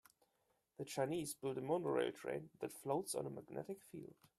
[0.79, 4.15] The Chinese built a monorail train that floats on a magnetic field.